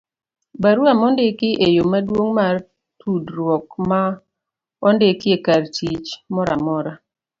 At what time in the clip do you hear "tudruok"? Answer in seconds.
2.99-3.67